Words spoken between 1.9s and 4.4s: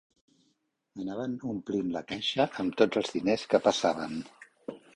la caixa amb tots els diners que passaven